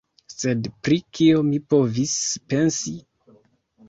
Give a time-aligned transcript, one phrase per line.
[0.35, 2.15] Sed pri kio mi povis
[2.55, 2.95] pensi?